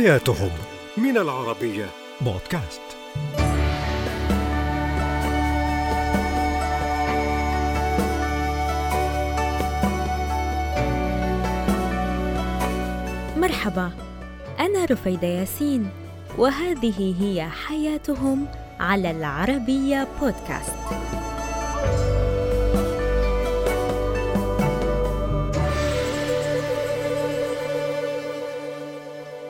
[0.00, 0.50] حياتهم
[0.96, 1.86] من العربية.
[2.20, 2.80] بودكاست.
[13.36, 13.90] مرحبا
[14.60, 15.90] أنا رفيدة ياسين
[16.38, 18.46] وهذه هي حياتهم
[18.80, 20.74] على العربية بودكاست.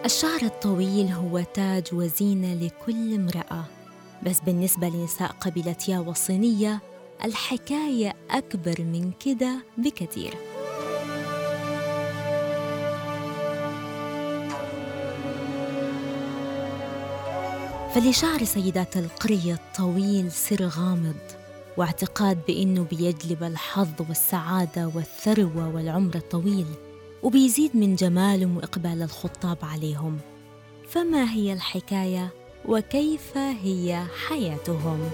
[0.04, 3.64] الشعر الطويل هو تاج وزينة لكل امرأة.
[4.27, 6.80] بس بالنسبة لنساء قبيلة ياو الصينية
[7.24, 10.34] الحكاية أكبر من كده بكثير.
[17.94, 21.16] فلشعر سيدات القرية الطويل سر غامض
[21.77, 26.66] واعتقاد بأنه بيجلب الحظ والسعادة والثروة والعمر الطويل.
[27.22, 30.18] وبيزيد من جمالهم وإقبال الخطاب عليهم
[30.88, 32.28] فما هي الحكاية
[32.68, 35.10] وكيف هي حياتهم؟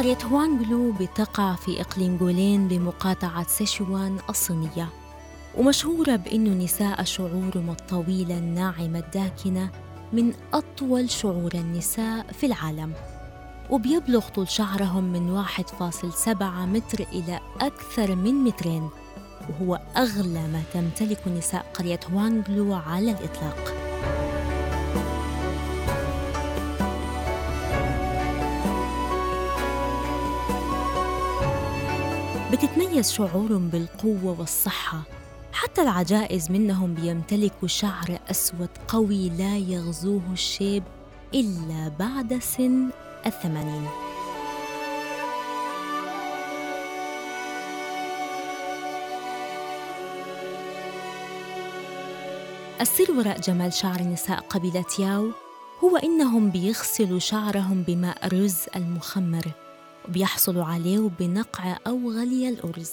[0.00, 4.88] قرية هوانغلو بتقع في إقليم جولين بمقاطعة سيشوان الصينية.
[5.58, 9.70] ومشهورة بأنه نساء شعورهم الطويلة الناعمة الداكنة
[10.12, 12.92] من أطول شعور النساء في العالم.
[13.70, 18.88] وبيبلغ طول شعرهم من 1.7 متر إلى أكثر من مترين.
[19.48, 23.89] وهو أغلى ما تمتلك نساء قرية هوانغلو على الإطلاق.
[32.52, 35.02] بتتميز شعورهم بالقوة والصحة.
[35.52, 40.82] حتى العجائز منهم بيمتلكوا شعر أسود قوي لا يغزوه الشيب
[41.34, 42.90] إلا بعد سن
[43.26, 43.86] الثمانين.
[52.80, 55.30] السر وراء جمال شعر نساء قبيلة ياو
[55.84, 59.69] هو إنهم بيغسلوا شعرهم بماء الرز المخمر.
[60.10, 62.92] وبيحصلوا عليه بنقع أو غلي الأرز.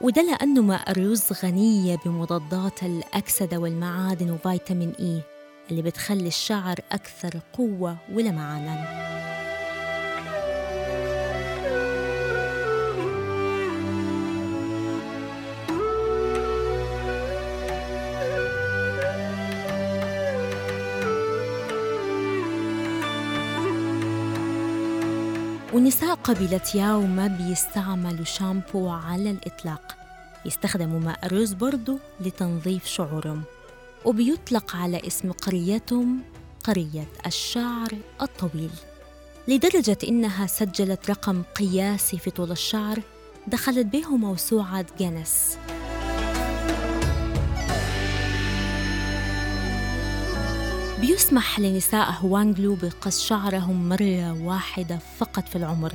[0.00, 5.22] وده لأنه ماء الرز غنية بمضادات الأكسدة والمعادن وفيتامين إي
[5.70, 8.84] اللي بتخلي الشعر أكثر قوة ولمعانا
[26.24, 29.96] قبيلة ياو ما بيستعملوا شامبو على الإطلاق.
[30.46, 33.42] يستخدموا ماء الرز برضو لتنظيف شعورهم.
[34.04, 36.18] وبيطلق على اسم قريتهم
[36.64, 37.88] قرية الشعر
[38.22, 38.70] الطويل.
[39.48, 43.00] لدرجة إنها سجلت رقم قياسي في طول الشعر
[43.46, 45.58] دخلت به موسوعة جينيس.
[51.06, 55.92] بيسمح لنساء هوانغلو بقص شعرهم مرة واحدة فقط في العمر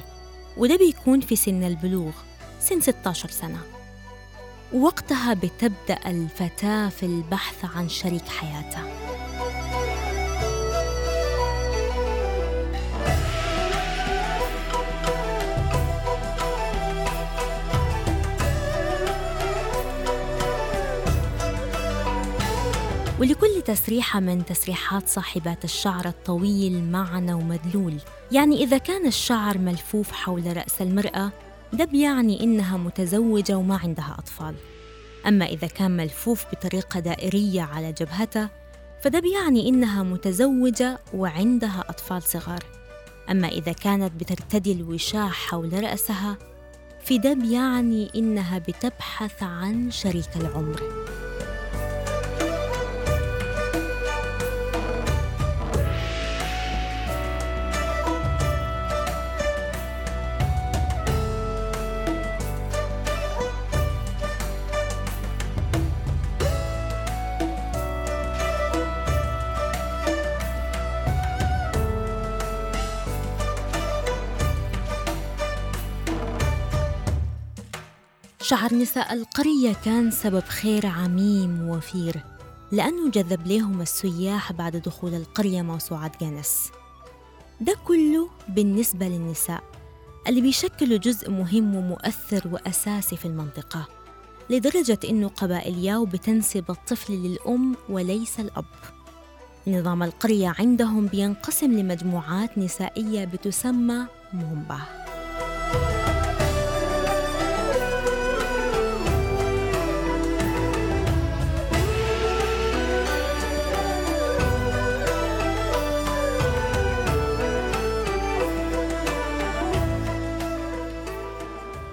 [0.57, 2.11] وده بيكون في سن البلوغ
[2.59, 3.59] سن 16 سنة.
[4.73, 8.83] ووقتها بتبدأ الفتاة في البحث عن شريك حياتها.
[23.19, 27.93] ولكل تسريحة من تسريحات صاحبات الشعر الطويل معنى ومدلول.
[28.31, 31.31] يعني إذا كان الشعر ملفوف حول رأس المرأة
[31.73, 34.55] ده بيعني إنها متزوجة وما عندها أطفال.
[35.27, 38.49] أما إذا كان ملفوف بطريقة دائرية على جبهتها
[39.03, 42.63] فده بيعني إنها متزوجة وعندها أطفال صغار.
[43.31, 46.37] أما إذا كانت بترتدي الوشاح حول رأسها
[47.03, 51.08] فده بيعني إنها بتبحث عن شريك العمر.
[78.49, 82.23] شعر نساء القرية كان سبب خير عميم ووفير
[82.71, 86.71] لأنه جذب لهم السياح بعد دخول القرية موسوعة جينيس
[87.61, 89.63] ده كله بالنسبة للنساء
[90.27, 93.87] اللي بيشكلوا جزء مهم ومؤثر وأساسي في المنطقة
[94.49, 98.65] لدرجة إنه قبائل ياو بتنسب الطفل للأم وليس الأب.
[99.67, 104.98] نظام القرية عندهم بينقسم لمجموعات نسائية بتسمى مومبا.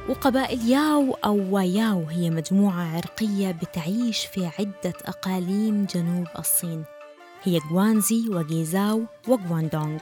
[0.08, 6.84] وقبائل ياو أو واياو هي مجموعة عرقية بتعيش في عدة أقاليم جنوب الصين.
[7.42, 9.98] هي جوانزي وجيزاو وجواندونغ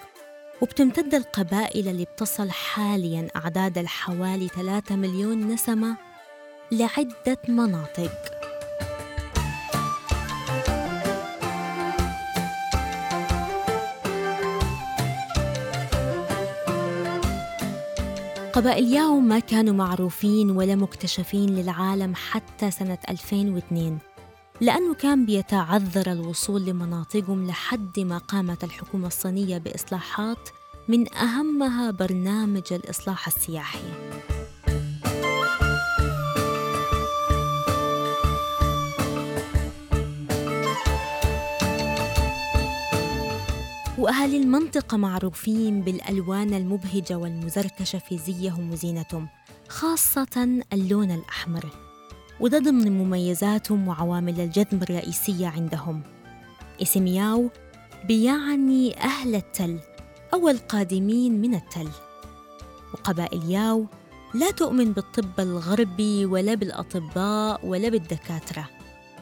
[0.63, 5.97] وبتمتد القبائل اللي بتصل حالياً أعداد الحوالي 3 مليون نسمة
[6.73, 8.44] لعدة مناطق.
[18.55, 23.99] قبائل ياو ما كانوا معروفين ولا مكتشفين للعالم حتى سنة 2002
[24.61, 30.49] لأنه كان بيتعذر الوصول لمناطقهم لحد ما قامت الحكومة الصينية بإصلاحات
[30.89, 33.79] من أهمها برنامج الإصلاح السياحي.
[44.05, 49.29] وأهالي المنطقة معروفين بالألوان المبهجة والمزركشة في زيهم وزينتهم
[49.69, 51.67] خاصة اللون الأحمر.
[52.41, 56.03] وده ضمن مميزاتهم وعوامل الجذب الرئيسية عندهم.
[56.83, 57.51] اسم ياو
[58.09, 59.79] بيعني أهل التل
[60.35, 61.89] أو القادمين من التل.
[62.95, 63.87] وقبائل ياو
[64.35, 68.69] لا تؤمن بالطب الغربي ولا بالأطباء ولا بالدكاترة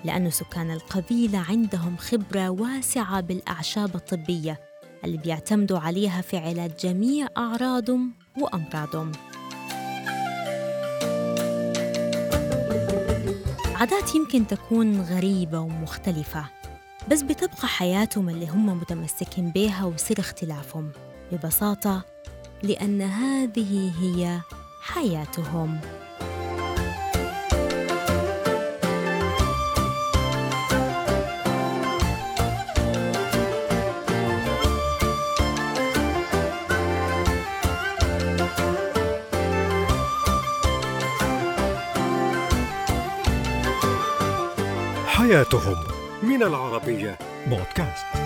[0.05, 4.72] لأن سكان القبيلة عندهم خبرة واسعة بالأعشاب الطبية
[5.04, 9.12] اللي بيعتمدوا عليها في علاج جميع أعراضهم وأمراضهم.
[13.75, 16.44] عادات يمكن تكون غريبة ومختلفة
[17.10, 20.90] بس بتبقى حياتهم اللي هم متمسكين بيها وسر اختلافهم
[21.32, 22.02] ببساطة
[22.62, 24.40] لأن هذه هي
[24.82, 25.81] حياتهم.
[45.23, 45.77] حياتهم
[46.23, 48.22] من العربية بودكاست.